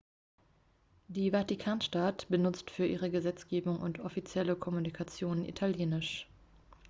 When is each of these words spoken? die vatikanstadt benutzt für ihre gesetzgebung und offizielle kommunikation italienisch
die 1.09 1.29
vatikanstadt 1.29 2.27
benutzt 2.27 2.71
für 2.71 2.87
ihre 2.87 3.11
gesetzgebung 3.11 3.79
und 3.79 3.99
offizielle 3.99 4.55
kommunikation 4.55 5.45
italienisch 5.45 6.27